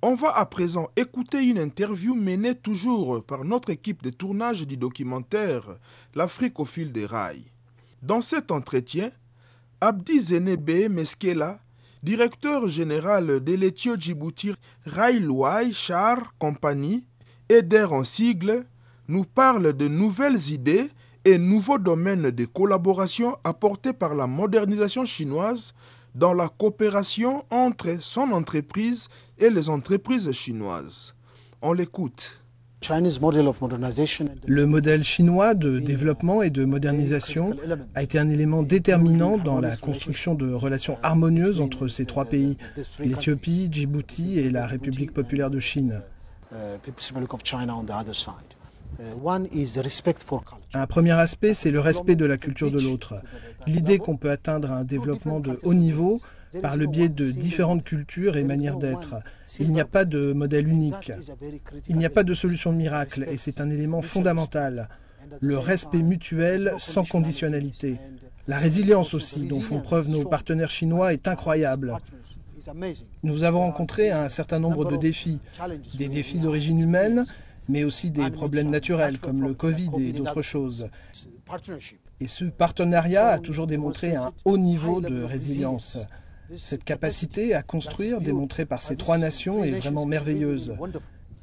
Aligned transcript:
On 0.00 0.14
va 0.14 0.30
à 0.36 0.46
présent 0.46 0.90
écouter 0.94 1.48
une 1.48 1.58
interview 1.58 2.14
menée 2.14 2.54
toujours 2.54 3.20
par 3.24 3.44
notre 3.44 3.70
équipe 3.70 4.00
de 4.00 4.10
tournage 4.10 4.64
du 4.64 4.76
documentaire 4.76 5.64
L'Afrique 6.14 6.60
au 6.60 6.64
fil 6.64 6.92
des 6.92 7.04
rails. 7.04 7.50
Dans 8.00 8.20
cet 8.20 8.52
entretien, 8.52 9.10
Abdi 9.80 10.20
Zenebe 10.20 10.88
Meskela, 10.88 11.58
directeur 12.04 12.68
général 12.68 13.42
de 13.42 13.54
l'Ethio 13.54 13.96
Djibouti 13.96 14.52
Railway 14.86 15.72
Char 15.72 16.32
Company, 16.38 17.04
EDER 17.48 17.86
en 17.90 18.04
sigle, 18.04 18.66
nous 19.08 19.24
parle 19.24 19.72
de 19.72 19.88
nouvelles 19.88 20.52
idées 20.52 20.86
et 21.24 21.38
nouveaux 21.38 21.78
domaines 21.78 22.30
de 22.30 22.44
collaboration 22.44 23.36
apportés 23.42 23.92
par 23.92 24.14
la 24.14 24.28
modernisation 24.28 25.04
chinoise 25.04 25.74
dans 26.14 26.34
la 26.34 26.48
coopération 26.48 27.44
entre 27.50 28.00
son 28.00 28.30
entreprise 28.30 29.08
et 29.38 29.50
les 29.50 29.68
entreprises 29.68 30.30
chinoises. 30.32 31.14
On 31.62 31.72
l'écoute. 31.72 32.42
Le 34.46 34.66
modèle 34.66 35.02
chinois 35.02 35.54
de 35.54 35.80
développement 35.80 36.42
et 36.42 36.50
de 36.50 36.64
modernisation 36.64 37.56
a 37.96 38.02
été 38.04 38.20
un 38.20 38.28
élément 38.28 38.62
déterminant 38.62 39.36
dans 39.36 39.60
la 39.60 39.76
construction 39.76 40.34
de 40.36 40.52
relations 40.52 40.96
harmonieuses 41.02 41.60
entre 41.60 41.88
ces 41.88 42.06
trois 42.06 42.24
pays, 42.24 42.56
l'Éthiopie, 43.00 43.68
Djibouti 43.70 44.38
et 44.38 44.50
la 44.50 44.68
République 44.68 45.12
populaire 45.12 45.50
de 45.50 45.58
Chine. 45.58 46.00
Un 50.74 50.86
premier 50.86 51.12
aspect, 51.12 51.54
c'est 51.54 51.70
le 51.70 51.80
respect 51.80 52.16
de 52.16 52.24
la 52.24 52.38
culture 52.38 52.70
de 52.70 52.80
l'autre. 52.80 53.16
L'idée 53.66 53.98
qu'on 53.98 54.16
peut 54.16 54.30
atteindre 54.30 54.70
un 54.70 54.84
développement 54.84 55.40
de 55.40 55.58
haut 55.64 55.74
niveau 55.74 56.20
par 56.62 56.76
le 56.76 56.86
biais 56.86 57.08
de 57.08 57.30
différentes 57.30 57.84
cultures 57.84 58.36
et 58.36 58.44
manières 58.44 58.78
d'être. 58.78 59.16
Il 59.60 59.70
n'y 59.70 59.80
a 59.80 59.84
pas 59.84 60.04
de 60.04 60.32
modèle 60.32 60.68
unique. 60.68 61.12
Il 61.88 61.96
n'y 61.96 62.06
a 62.06 62.10
pas 62.10 62.24
de 62.24 62.34
solution 62.34 62.72
miracle 62.72 63.24
et 63.28 63.36
c'est 63.36 63.60
un 63.60 63.70
élément 63.70 64.02
fondamental. 64.02 64.88
Le 65.40 65.58
respect 65.58 65.98
mutuel 66.02 66.72
sans 66.78 67.04
conditionnalité. 67.04 67.98
La 68.46 68.58
résilience 68.58 69.12
aussi, 69.12 69.46
dont 69.46 69.60
font 69.60 69.80
preuve 69.80 70.08
nos 70.08 70.24
partenaires 70.24 70.70
chinois, 70.70 71.12
est 71.12 71.28
incroyable. 71.28 71.98
Nous 73.22 73.44
avons 73.44 73.60
rencontré 73.60 74.10
un 74.10 74.28
certain 74.28 74.58
nombre 74.58 74.84
de 74.90 74.96
défis, 74.96 75.40
des 75.98 76.08
défis 76.08 76.38
d'origine 76.38 76.80
humaine, 76.80 77.24
mais 77.68 77.84
aussi 77.84 78.10
des 78.10 78.30
problèmes 78.30 78.70
naturels 78.70 79.18
comme 79.18 79.42
le 79.42 79.54
Covid 79.54 79.90
et 79.98 80.12
d'autres 80.12 80.42
choses. 80.42 80.88
Et 82.20 82.26
ce 82.26 82.44
partenariat 82.46 83.28
a 83.28 83.38
toujours 83.38 83.66
démontré 83.66 84.16
un 84.16 84.32
haut 84.44 84.58
niveau 84.58 85.00
de 85.00 85.22
résilience. 85.22 85.98
Cette 86.56 86.84
capacité 86.84 87.54
à 87.54 87.62
construire 87.62 88.20
démontrée 88.20 88.64
par 88.64 88.82
ces 88.82 88.96
trois 88.96 89.18
nations 89.18 89.64
est 89.64 89.72
vraiment 89.72 90.06
merveilleuse. 90.06 90.74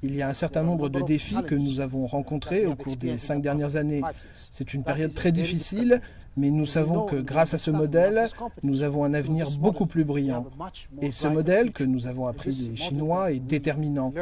Il 0.02 0.16
y 0.16 0.22
a 0.22 0.28
un 0.28 0.34
certain 0.34 0.64
nombre 0.64 0.90
de 0.90 1.02
défis 1.02 1.38
que 1.48 1.56
nous 1.56 1.80
avons 1.80 2.06
rencontrés 2.06 2.66
au 2.66 2.76
cours 2.76 2.96
des 2.96 3.18
cinq 3.18 3.42
dernières 3.42 3.76
années. 3.76 4.02
C'est 4.52 4.74
une 4.74 4.84
période 4.84 5.14
très 5.14 5.32
difficile, 5.32 6.02
mais 6.38 6.50
nous 6.50 6.66
savons 6.66 7.06
que 7.06 7.16
grâce 7.16 7.54
à 7.54 7.58
ce 7.58 7.72
modèle, 7.72 8.26
nous 8.64 8.84
avons 8.84 9.04
un 9.04 9.14
avenir 9.14 9.50
beaucoup 9.60 9.86
plus 9.86 10.04
brillant. 10.04 10.48
Et 11.02 11.12
ce 11.12 11.28
modèle 11.28 11.72
que 11.72 11.84
nous 11.84 12.08
avons 12.08 12.28
appris 12.28 12.54
des 12.54 12.76
Chinois 12.76 13.32
est 13.32 13.40
déterminant. 13.40 14.14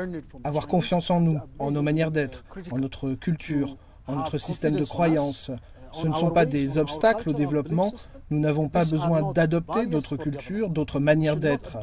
Avoir 0.44 0.68
confiance 0.68 1.10
en 1.10 1.22
nous, 1.22 1.40
en 1.60 1.72
nos 1.72 1.82
manières 1.82 2.12
d'être, 2.12 2.44
en 2.72 2.78
notre 2.78 3.14
culture, 3.14 3.78
en 4.08 4.16
notre 4.16 4.38
système 4.38 4.76
de 4.76 4.86
croyances. 4.86 5.52
Ce 5.94 6.08
ne 6.08 6.14
sont 6.14 6.32
pas 6.32 6.46
des 6.46 6.78
obstacles 6.78 7.30
au 7.30 7.34
développement. 7.34 7.92
Nous 8.30 8.40
n'avons 8.40 8.68
pas 8.68 8.86
besoin 8.86 9.32
d'adopter 9.32 9.86
d'autres 9.86 10.18
cultures, 10.18 10.70
d'autres 10.70 11.00
manières 11.00 11.38
d'être. 11.38 11.78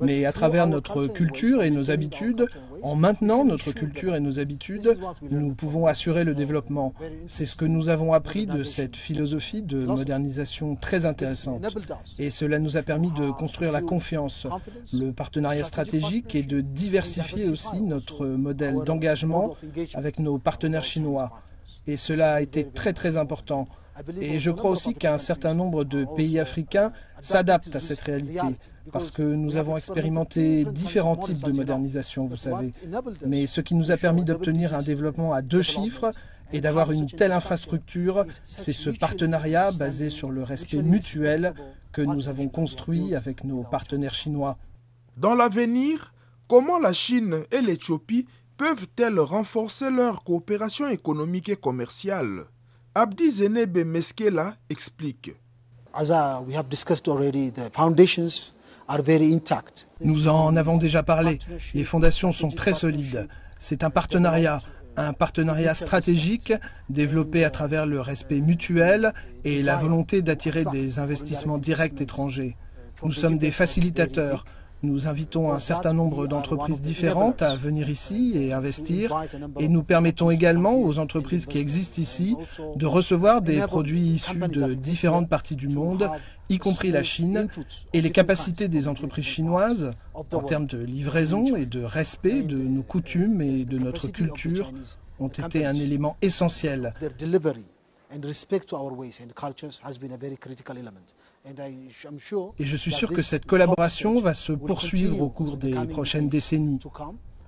Mais 0.00 0.24
à 0.24 0.32
travers 0.32 0.66
notre 0.66 1.06
culture 1.06 1.62
et 1.62 1.70
nos 1.70 1.90
habitudes, 1.90 2.46
en 2.82 2.94
maintenant 2.94 3.44
notre 3.44 3.72
culture 3.72 4.14
et 4.14 4.20
nos 4.20 4.38
habitudes, 4.38 4.98
nous 5.30 5.54
pouvons 5.54 5.86
assurer 5.86 6.24
le 6.24 6.34
développement. 6.34 6.94
C'est 7.26 7.46
ce 7.46 7.56
que 7.56 7.64
nous 7.64 7.88
avons 7.88 8.12
appris 8.12 8.46
de 8.46 8.62
cette 8.62 8.96
philosophie 8.96 9.62
de 9.62 9.84
modernisation 9.84 10.76
très 10.76 11.06
intéressante. 11.06 11.66
Et 12.18 12.30
cela 12.30 12.58
nous 12.58 12.76
a 12.76 12.82
permis 12.82 13.10
de 13.10 13.30
construire 13.30 13.72
la 13.72 13.82
confiance, 13.82 14.46
le 14.92 15.12
partenariat 15.12 15.64
stratégique 15.64 16.34
et 16.34 16.42
de 16.42 16.60
diversifier 16.60 17.48
aussi 17.48 17.80
notre 17.80 18.26
modèle 18.26 18.76
d'engagement 18.84 19.56
avec 19.94 20.18
nos 20.18 20.38
partenaires 20.38 20.84
chinois. 20.84 21.30
Et 21.86 21.96
cela 21.96 22.34
a 22.34 22.40
été 22.40 22.64
très 22.64 22.92
très 22.92 23.16
important. 23.16 23.66
Et 24.20 24.38
je 24.38 24.50
crois 24.50 24.70
aussi 24.70 24.94
qu'un 24.94 25.18
certain 25.18 25.54
nombre 25.54 25.84
de 25.84 26.06
pays 26.16 26.38
africains 26.38 26.92
s'adaptent 27.20 27.74
à 27.74 27.80
cette 27.80 28.00
réalité, 28.00 28.40
parce 28.92 29.10
que 29.10 29.22
nous 29.22 29.56
avons 29.56 29.76
expérimenté 29.76 30.64
différents 30.64 31.16
types 31.16 31.42
de 31.42 31.52
modernisation, 31.52 32.26
vous 32.26 32.36
savez. 32.36 32.72
Mais 33.26 33.46
ce 33.46 33.60
qui 33.60 33.74
nous 33.74 33.90
a 33.90 33.96
permis 33.96 34.24
d'obtenir 34.24 34.74
un 34.74 34.82
développement 34.82 35.32
à 35.32 35.42
deux 35.42 35.62
chiffres 35.62 36.12
et 36.52 36.60
d'avoir 36.60 36.92
une 36.92 37.06
telle 37.06 37.32
infrastructure, 37.32 38.24
c'est 38.42 38.72
ce 38.72 38.90
partenariat 38.90 39.70
basé 39.72 40.10
sur 40.10 40.30
le 40.30 40.42
respect 40.42 40.82
mutuel 40.82 41.54
que 41.92 42.02
nous 42.02 42.28
avons 42.28 42.48
construit 42.48 43.14
avec 43.14 43.44
nos 43.44 43.62
partenaires 43.62 44.14
chinois. 44.14 44.56
Dans 45.16 45.34
l'avenir, 45.34 46.14
comment 46.46 46.78
la 46.78 46.92
Chine 46.92 47.44
et 47.50 47.60
l'Éthiopie 47.60 48.26
peuvent-elles 48.56 49.20
renforcer 49.20 49.90
leur 49.90 50.22
coopération 50.24 50.88
économique 50.88 51.48
et 51.48 51.56
commerciale? 51.56 52.46
Abdi 52.94 53.30
Zenebe 53.30 53.84
Meskela 53.84 54.56
explique. 54.70 55.32
Nous 60.00 60.28
en 60.28 60.56
avons 60.56 60.78
déjà 60.78 61.02
parlé. 61.02 61.38
Les 61.74 61.84
fondations 61.84 62.32
sont 62.32 62.50
très 62.50 62.74
solides. 62.74 63.28
C'est 63.58 63.84
un 63.84 63.90
partenariat, 63.90 64.60
un 64.96 65.12
partenariat 65.12 65.74
stratégique 65.74 66.52
développé 66.88 67.44
à 67.44 67.50
travers 67.50 67.86
le 67.86 68.00
respect 68.00 68.40
mutuel 68.40 69.12
et 69.44 69.62
la 69.62 69.76
volonté 69.76 70.22
d'attirer 70.22 70.64
des 70.64 70.98
investissements 70.98 71.58
directs 71.58 72.00
étrangers. 72.00 72.56
Nous 73.02 73.12
sommes 73.12 73.38
des 73.38 73.50
facilitateurs. 73.50 74.44
Nous 74.82 75.08
invitons 75.08 75.52
un 75.52 75.58
certain 75.58 75.92
nombre 75.92 76.28
d'entreprises 76.28 76.80
différentes 76.80 77.42
à 77.42 77.56
venir 77.56 77.90
ici 77.90 78.32
et 78.36 78.52
investir 78.52 79.12
et 79.58 79.68
nous 79.68 79.82
permettons 79.82 80.30
également 80.30 80.80
aux 80.80 80.98
entreprises 80.98 81.46
qui 81.46 81.58
existent 81.58 82.00
ici 82.00 82.36
de 82.76 82.86
recevoir 82.86 83.42
des 83.42 83.60
produits 83.60 84.02
issus 84.02 84.38
de 84.38 84.74
différentes 84.74 85.28
parties 85.28 85.56
du 85.56 85.68
monde, 85.68 86.08
y 86.48 86.58
compris 86.58 86.92
la 86.92 87.02
Chine, 87.02 87.48
et 87.92 88.00
les 88.00 88.10
capacités 88.10 88.68
des 88.68 88.86
entreprises 88.86 89.24
chinoises 89.24 89.92
en 90.14 90.42
termes 90.42 90.66
de 90.66 90.78
livraison 90.78 91.56
et 91.56 91.66
de 91.66 91.82
respect 91.82 92.42
de 92.42 92.56
nos 92.56 92.82
coutumes 92.82 93.42
et 93.42 93.64
de 93.64 93.78
notre 93.78 94.08
culture 94.08 94.72
ont 95.18 95.28
été 95.28 95.66
un 95.66 95.74
élément 95.74 96.16
essentiel. 96.22 96.94
Et 102.58 102.66
je 102.66 102.76
suis 102.76 102.92
sûr 102.92 103.12
que 103.12 103.22
cette 103.22 103.46
collaboration 103.46 104.20
va 104.20 104.34
se 104.34 104.52
poursuivre 104.52 105.20
au 105.22 105.28
cours 105.28 105.56
des 105.56 105.74
prochaines 105.86 106.28
décennies. 106.28 106.78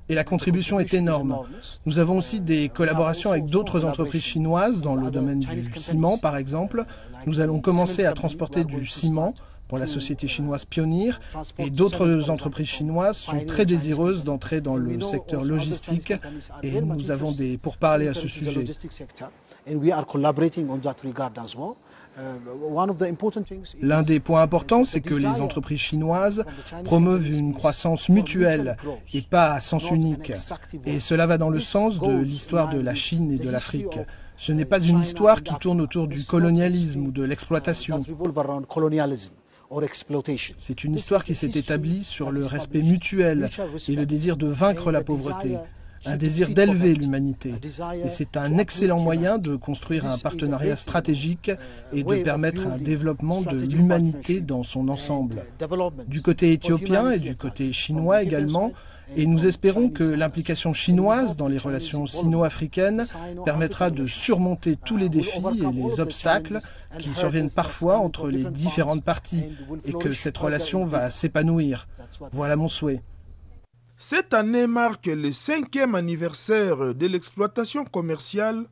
Et 0.09 0.15
la 0.15 0.25
contribution 0.25 0.81
est 0.81 0.93
énorme. 0.93 1.47
Nous 1.87 2.01
avons 2.01 2.19
aussi 2.19 2.41
des 2.41 2.69
collaborations 2.69 3.31
avec 3.31 3.47
d'autres 3.47 3.85
entreprises 3.85 4.25
chinoises 4.25 4.81
dans 4.81 4.97
le 4.97 5.11
domaine 5.11 5.41
du 5.41 5.63
ciment, 5.79 6.19
par 6.19 6.37
exemple. 6.37 6.85
Nous 7.27 7.41
allons 7.41 7.61
commencer 7.61 8.05
à 8.05 8.13
transporter 8.13 8.65
du 8.65 8.87
ciment 8.87 9.35
pour 9.71 9.79
la 9.79 9.87
société 9.87 10.27
chinoise 10.27 10.65
Pionnier 10.65 11.13
et 11.59 11.71
d'autres 11.71 12.29
entreprises 12.29 12.67
chinoises 12.67 13.19
sont 13.19 13.45
très 13.47 13.65
désireuses 13.65 14.25
d'entrer 14.25 14.61
dans 14.61 14.77
le 14.77 15.01
secteur 15.01 15.45
logistique 15.45 16.13
et 16.65 16.81
nous 16.81 17.13
avons 17.13 17.31
des 17.31 17.57
pourparlers 17.57 18.09
à 18.09 18.13
ce 18.13 18.27
sujet. 18.27 18.65
L'un 23.81 24.03
des 24.03 24.19
points 24.19 24.43
importants, 24.43 24.85
c'est 24.85 25.01
que 25.01 25.15
les 25.15 25.41
entreprises 25.41 25.79
chinoises 25.79 26.45
promeuvent 26.83 27.29
une 27.29 27.55
croissance 27.55 28.09
mutuelle 28.09 28.77
et 29.15 29.23
pas 29.23 29.53
à 29.53 29.61
sens 29.61 29.89
unique. 29.93 30.33
Et 30.85 30.99
cela 30.99 31.29
va 31.29 31.39
dans 31.39 31.51
le 31.51 31.61
sens 31.61 32.01
de 32.01 32.19
l'histoire 32.19 32.71
de 32.71 32.81
la 32.81 32.97
Chine 32.97 33.31
et 33.31 33.39
de 33.39 33.49
l'Afrique. 33.49 34.01
Ce 34.37 34.51
n'est 34.51 34.65
pas 34.65 34.81
une 34.81 34.99
histoire 34.99 35.45
qui 35.45 35.55
tourne 35.61 35.81
autour 35.81 36.09
du 36.09 36.25
colonialisme 36.25 37.07
ou 37.07 37.13
de 37.13 37.23
l'exploitation. 37.23 38.01
C'est 40.59 40.85
une 40.85 40.95
histoire 40.95 41.23
qui 41.23 41.35
s'est 41.35 41.53
établie 41.55 42.03
sur 42.03 42.33
le 42.33 42.45
respect 42.45 42.83
mutuel 42.83 43.49
et 43.89 43.95
le 43.95 44.05
désir 44.05 44.37
de 44.37 44.49
vaincre 44.49 44.91
la 44.91 45.03
pauvreté. 45.03 45.59
un 46.07 46.17
désir 46.17 46.49
d'élever 46.49 46.95
l'humanité. 46.95 47.53
Et 48.05 48.09
c'est 48.09 48.37
un 48.37 48.57
excellent 48.59 48.99
moyen 48.99 49.39
de 49.39 49.55
construire 49.55 50.07
un 50.07 50.17
partenariat 50.19 50.77
stratégique 50.77 51.53
et 51.93 52.03
de 52.03 52.23
permettre 52.23 52.67
un 52.67 52.79
développement 52.79 53.43
de 53.43 53.59
l'humanité 53.59 54.41
dans 54.41 54.65
son 54.65 54.89
ensemble. 54.89 55.45
Du 56.09 56.23
côté 56.23 56.53
éthiopien 56.53 57.13
et 57.13 57.19
du 57.19 57.37
côté 57.37 57.73
chinois 57.73 58.23
également, 58.23 58.73
et 59.17 59.27
nous 59.27 59.47
espérons 59.47 59.89
que 59.89 60.05
l'implication 60.05 60.73
chinoise 60.73 61.37
dans 61.37 61.49
les 61.49 61.59
relations 61.59 62.07
sino-africaines 62.07 63.05
permettra 63.45 63.91
de 63.91 64.07
surmonter 64.07 64.77
tous 64.85 64.97
les 64.97 65.09
défis 65.09 65.39
et 65.39 65.73
les 65.73 66.01
obstacles 66.01 66.59
qui 66.99 67.11
surviennent 67.11 67.51
parfois 67.51 67.99
entre 67.99 68.29
les 68.29 68.45
différentes 68.45 69.05
parties 69.05 69.45
et 69.85 69.93
que 69.93 70.13
cette 70.13 70.39
relation 70.39 70.87
va 70.87 71.11
s'épanouir. 71.11 71.89
Voilà 72.33 72.57
mon 72.57 72.69
souhait. 72.69 73.03
Cette 73.97 74.33
année 74.33 74.67
marque 74.67 75.07
le 75.07 75.31
cinquième 75.31 75.95
anniversaire 75.95 76.95
de 76.95 77.07
l'exploitation 77.07 77.85
commerciale 77.85 78.65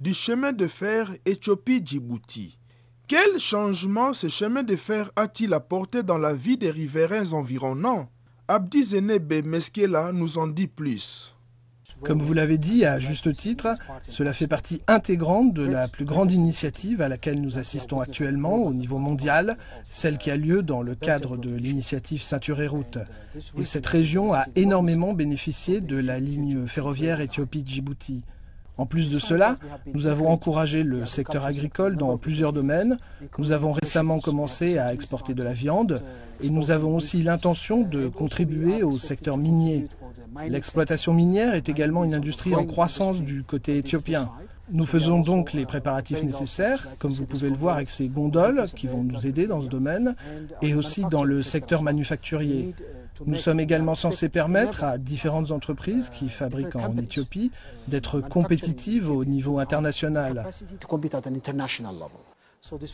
du 0.00 0.14
chemin 0.14 0.52
de 0.52 0.68
fer 0.68 1.10
Éthiopie-Djibouti. 1.24 2.58
Quel 3.08 3.38
changement 3.38 4.12
ce 4.12 4.28
chemin 4.28 4.62
de 4.62 4.76
fer 4.76 5.10
a-t-il 5.16 5.54
apporté 5.54 6.02
dans 6.02 6.18
la 6.18 6.34
vie 6.34 6.56
des 6.56 6.70
riverains 6.70 7.32
environnants? 7.32 8.08
Abdi 8.48 8.84
Zenebe 8.84 9.44
Meskela 9.44 10.12
nous 10.12 10.38
en 10.38 10.46
dit 10.46 10.68
plus. 10.68 11.34
Comme 12.04 12.22
vous 12.22 12.32
l'avez 12.32 12.58
dit 12.58 12.84
à 12.84 13.00
juste 13.00 13.32
titre, 13.32 13.74
cela 14.06 14.32
fait 14.32 14.46
partie 14.46 14.82
intégrante 14.86 15.52
de 15.52 15.64
la 15.64 15.88
plus 15.88 16.04
grande 16.04 16.30
initiative 16.30 17.02
à 17.02 17.08
laquelle 17.08 17.40
nous 17.40 17.58
assistons 17.58 18.00
actuellement 18.00 18.58
au 18.58 18.72
niveau 18.72 18.98
mondial, 18.98 19.56
celle 19.88 20.16
qui 20.16 20.30
a 20.30 20.36
lieu 20.36 20.62
dans 20.62 20.82
le 20.82 20.94
cadre 20.94 21.36
de 21.36 21.52
l'initiative 21.56 22.22
Ceinture 22.22 22.60
et 22.60 22.68
Route. 22.68 22.98
Et 23.58 23.64
cette 23.64 23.86
région 23.86 24.32
a 24.32 24.46
énormément 24.54 25.12
bénéficié 25.12 25.80
de 25.80 25.96
la 25.96 26.20
ligne 26.20 26.68
ferroviaire 26.68 27.20
Éthiopie-Djibouti. 27.20 28.22
En 28.78 28.84
plus 28.84 29.12
de 29.12 29.18
cela, 29.18 29.56
nous 29.94 30.06
avons 30.06 30.28
encouragé 30.28 30.82
le 30.82 31.06
secteur 31.06 31.44
agricole 31.44 31.96
dans 31.96 32.18
plusieurs 32.18 32.52
domaines. 32.52 32.98
Nous 33.38 33.52
avons 33.52 33.72
récemment 33.72 34.20
commencé 34.20 34.78
à 34.78 34.92
exporter 34.92 35.32
de 35.32 35.42
la 35.42 35.52
viande 35.52 36.02
et 36.42 36.50
nous 36.50 36.70
avons 36.70 36.96
aussi 36.96 37.22
l'intention 37.22 37.82
de 37.82 38.08
contribuer 38.08 38.82
au 38.82 38.92
secteur 38.92 39.38
minier. 39.38 39.88
L'exploitation 40.48 41.14
minière 41.14 41.54
est 41.54 41.68
également 41.68 42.04
une 42.04 42.14
industrie 42.14 42.54
en 42.54 42.66
croissance 42.66 43.20
du 43.20 43.42
côté 43.42 43.78
éthiopien. 43.78 44.30
Nous 44.70 44.84
faisons 44.84 45.20
donc 45.20 45.52
les 45.52 45.64
préparatifs 45.64 46.22
nécessaires, 46.22 46.88
comme 46.98 47.12
vous 47.12 47.24
pouvez 47.24 47.48
le 47.48 47.56
voir 47.56 47.76
avec 47.76 47.88
ces 47.88 48.08
gondoles 48.08 48.64
qui 48.74 48.88
vont 48.88 49.04
nous 49.04 49.26
aider 49.26 49.46
dans 49.46 49.62
ce 49.62 49.68
domaine, 49.68 50.16
et 50.60 50.74
aussi 50.74 51.04
dans 51.08 51.24
le 51.24 51.40
secteur 51.40 51.82
manufacturier. 51.82 52.74
Nous 53.24 53.38
sommes 53.38 53.60
également 53.60 53.94
censés 53.94 54.28
permettre 54.28 54.84
à 54.84 54.98
différentes 54.98 55.50
entreprises 55.50 56.10
qui 56.10 56.28
fabriquent 56.28 56.76
en 56.76 56.96
Éthiopie 56.98 57.50
d'être 57.88 58.20
compétitives 58.20 59.10
au 59.10 59.24
niveau 59.24 59.58
international. 59.58 60.44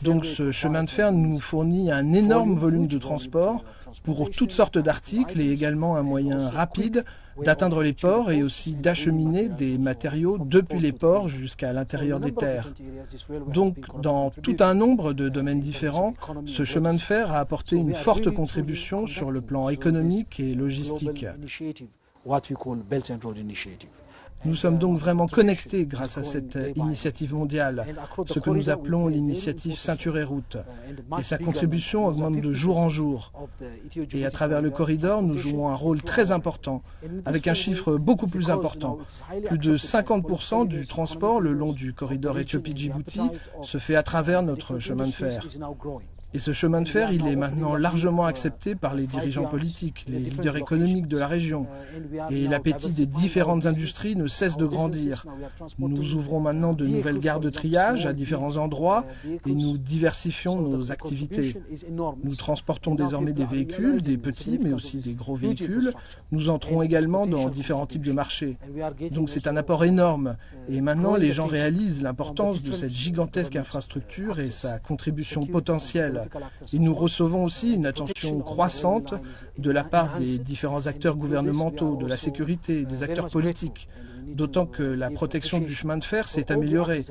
Donc 0.02 0.24
ce 0.24 0.50
chemin 0.50 0.84
de 0.84 0.90
fer 0.90 1.12
nous 1.12 1.38
fournit 1.38 1.90
un 1.90 2.12
énorme 2.12 2.56
volume 2.56 2.86
de 2.86 2.98
transport 2.98 3.64
pour 4.02 4.30
toutes 4.30 4.52
sortes 4.52 4.78
d'articles 4.78 5.40
et 5.40 5.50
également 5.50 5.96
un 5.96 6.02
moyen 6.02 6.48
rapide 6.50 7.04
d'atteindre 7.42 7.82
les 7.82 7.92
ports 7.92 8.30
et 8.30 8.42
aussi 8.42 8.74
d'acheminer 8.74 9.48
des 9.48 9.78
matériaux 9.78 10.38
depuis 10.38 10.80
les 10.80 10.92
ports 10.92 11.28
jusqu'à 11.28 11.72
l'intérieur 11.72 12.20
des 12.20 12.32
terres. 12.32 12.68
Donc 13.48 13.76
dans 14.00 14.30
tout 14.30 14.56
un 14.60 14.74
nombre 14.74 15.12
de 15.12 15.28
domaines 15.28 15.60
différents, 15.60 16.14
ce 16.46 16.64
chemin 16.64 16.92
de 16.94 17.00
fer 17.00 17.32
a 17.32 17.38
apporté 17.38 17.76
une 17.76 17.94
forte 17.94 18.30
contribution 18.30 19.06
sur 19.06 19.30
le 19.30 19.40
plan 19.40 19.68
économique 19.68 20.40
et 20.40 20.54
logistique. 20.54 21.26
Nous 24.44 24.56
sommes 24.56 24.78
donc 24.78 24.98
vraiment 24.98 25.26
connectés 25.26 25.86
grâce 25.86 26.18
à 26.18 26.24
cette 26.24 26.58
initiative 26.76 27.34
mondiale, 27.34 27.86
ce 28.26 28.38
que 28.38 28.50
nous 28.50 28.70
appelons 28.70 29.06
l'initiative 29.08 29.78
Ceinture 29.78 30.18
et 30.18 30.24
Route. 30.24 30.56
Et 31.18 31.22
sa 31.22 31.38
contribution 31.38 32.06
augmente 32.06 32.40
de 32.40 32.52
jour 32.52 32.78
en 32.78 32.88
jour. 32.88 33.32
Et 34.12 34.26
à 34.26 34.30
travers 34.30 34.62
le 34.62 34.70
corridor, 34.70 35.22
nous 35.22 35.36
jouons 35.36 35.68
un 35.68 35.74
rôle 35.74 36.02
très 36.02 36.32
important, 36.32 36.82
avec 37.24 37.46
un 37.46 37.54
chiffre 37.54 37.96
beaucoup 37.96 38.26
plus 38.26 38.50
important. 38.50 38.98
Plus 39.46 39.58
de 39.58 39.76
50% 39.76 40.66
du 40.66 40.86
transport 40.86 41.40
le 41.40 41.52
long 41.52 41.72
du 41.72 41.92
corridor 41.92 42.38
Éthiopie-Djibouti 42.38 43.20
se 43.62 43.78
fait 43.78 43.96
à 43.96 44.02
travers 44.02 44.42
notre 44.42 44.78
chemin 44.78 45.06
de 45.06 45.12
fer. 45.12 45.46
Et 46.34 46.38
ce 46.38 46.52
chemin 46.52 46.80
de 46.80 46.88
fer, 46.88 47.12
il 47.12 47.26
est 47.26 47.36
maintenant 47.36 47.74
largement 47.76 48.24
accepté 48.24 48.74
par 48.74 48.94
les 48.94 49.06
dirigeants 49.06 49.44
politiques, 49.44 50.06
les 50.08 50.18
leaders 50.18 50.56
économiques 50.56 51.06
de 51.06 51.18
la 51.18 51.26
région. 51.26 51.66
Et 52.30 52.48
l'appétit 52.48 52.92
des 52.92 53.06
différentes 53.06 53.66
industries 53.66 54.16
ne 54.16 54.26
cesse 54.26 54.56
de 54.56 54.64
grandir. 54.64 55.26
Nous 55.78 56.14
ouvrons 56.14 56.40
maintenant 56.40 56.72
de 56.72 56.86
nouvelles 56.86 57.18
gares 57.18 57.40
de 57.40 57.50
triage 57.50 58.06
à 58.06 58.12
différents 58.12 58.56
endroits 58.56 59.04
et 59.24 59.54
nous 59.54 59.76
diversifions 59.76 60.60
nos 60.60 60.90
activités. 60.90 61.54
Nous 62.24 62.34
transportons 62.34 62.94
désormais 62.94 63.32
des 63.32 63.44
véhicules, 63.44 64.00
des 64.00 64.16
petits 64.16 64.58
mais 64.58 64.72
aussi 64.72 64.98
des 64.98 65.14
gros 65.14 65.36
véhicules. 65.36 65.92
Nous 66.30 66.48
entrons 66.48 66.82
également 66.82 67.26
dans 67.26 67.48
différents 67.50 67.86
types 67.86 68.04
de 68.04 68.12
marchés. 68.12 68.56
Donc 69.12 69.28
c'est 69.28 69.46
un 69.46 69.56
apport 69.56 69.84
énorme. 69.84 70.36
Et 70.68 70.80
maintenant, 70.80 71.16
les 71.16 71.32
gens 71.32 71.46
réalisent 71.46 72.02
l'importance 72.02 72.62
de 72.62 72.72
cette 72.72 72.90
gigantesque 72.90 73.56
infrastructure 73.56 74.38
et 74.38 74.46
sa 74.46 74.78
contribution 74.78 75.46
potentielle 75.46 76.22
et 76.72 76.78
nous 76.78 76.94
recevons 76.94 77.44
aussi 77.44 77.74
une 77.74 77.86
attention 77.86 78.40
croissante 78.40 79.14
de 79.58 79.70
la 79.70 79.84
part 79.84 80.18
des 80.18 80.38
différents 80.38 80.86
acteurs 80.86 81.16
gouvernementaux, 81.16 81.96
de 81.96 82.06
la 82.06 82.16
sécurité, 82.16 82.84
des 82.84 83.02
acteurs 83.02 83.28
politiques. 83.28 83.88
D'autant 84.24 84.66
que 84.66 84.82
la 84.82 85.10
protection 85.10 85.58
du 85.58 85.74
chemin 85.74 85.98
de 85.98 86.04
fer 86.04 86.28
s'est 86.28 86.52
améliorée. 86.52 87.04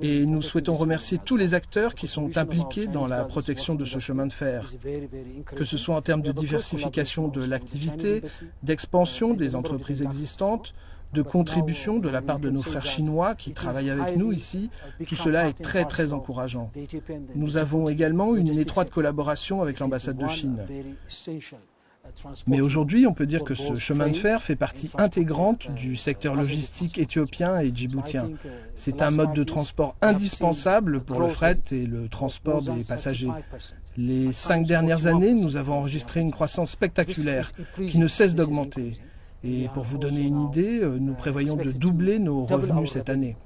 Et 0.00 0.24
nous 0.26 0.42
souhaitons 0.42 0.74
remercier 0.74 1.18
tous 1.22 1.36
les 1.36 1.54
acteurs 1.54 1.94
qui 1.94 2.08
sont 2.08 2.36
impliqués 2.38 2.86
dans 2.86 3.06
la 3.06 3.24
protection 3.24 3.74
de 3.74 3.84
ce 3.84 3.98
chemin 3.98 4.26
de 4.26 4.32
fer. 4.32 4.66
Que 5.44 5.64
ce 5.64 5.76
soit 5.76 5.94
en 5.94 6.02
termes 6.02 6.22
de 6.22 6.32
diversification 6.32 7.28
de 7.28 7.44
l'activité, 7.44 8.22
d'expansion 8.62 9.34
des 9.34 9.54
entreprises 9.54 10.02
existantes, 10.02 10.74
de 11.12 11.22
contribution 11.22 11.98
de 11.98 12.08
la 12.08 12.22
part 12.22 12.38
de 12.38 12.50
nos 12.50 12.62
frères 12.62 12.86
chinois 12.86 13.34
qui 13.34 13.52
travaillent 13.52 13.90
avec 13.90 14.16
nous 14.16 14.32
ici. 14.32 14.70
Tout 15.06 15.16
cela 15.16 15.48
est 15.48 15.60
très 15.60 15.84
très 15.84 16.12
encourageant. 16.12 16.70
Nous 17.34 17.56
avons 17.56 17.88
également 17.88 18.34
une 18.34 18.58
étroite 18.58 18.90
collaboration 18.90 19.62
avec 19.62 19.78
l'ambassade 19.78 20.16
de 20.16 20.26
Chine. 20.28 20.58
Mais 22.46 22.60
aujourd'hui, 22.60 23.06
on 23.06 23.12
peut 23.12 23.26
dire 23.26 23.44
que 23.44 23.54
ce 23.54 23.74
chemin 23.74 24.08
de 24.08 24.16
fer 24.16 24.42
fait 24.42 24.56
partie 24.56 24.90
intégrante 24.96 25.70
du 25.72 25.96
secteur 25.96 26.34
logistique 26.34 26.98
éthiopien 26.98 27.58
et 27.58 27.72
djiboutien. 27.74 28.30
C'est 28.74 29.02
un 29.02 29.10
mode 29.10 29.32
de 29.32 29.44
transport 29.44 29.96
indispensable 30.02 31.00
pour 31.00 31.20
le 31.20 31.28
fret 31.28 31.58
et 31.72 31.86
le 31.86 32.08
transport 32.08 32.62
des 32.62 32.84
passagers. 32.84 33.30
Les 33.96 34.32
cinq 34.32 34.66
dernières 34.66 35.06
années, 35.06 35.34
nous 35.34 35.56
avons 35.56 35.74
enregistré 35.74 36.20
une 36.20 36.32
croissance 36.32 36.70
spectaculaire 36.70 37.50
qui 37.76 37.98
ne 37.98 38.08
cesse 38.08 38.34
d'augmenter. 38.34 38.98
Et 39.48 39.68
pour 39.72 39.84
vous 39.84 39.98
donner 39.98 40.22
une 40.22 40.42
idée, 40.42 40.80
euh, 40.82 40.98
nous 40.98 41.14
prévoyons 41.14 41.56
de 41.56 41.70
doubler 41.70 42.18
nos 42.18 42.46
revenus 42.46 42.90
cette 42.92 43.08
année. 43.08 43.36